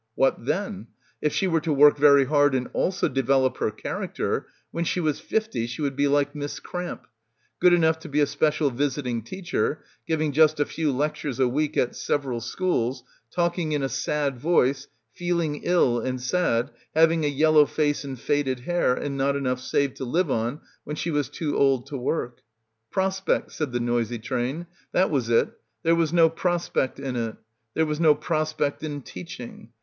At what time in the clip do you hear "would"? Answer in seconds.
5.83-5.95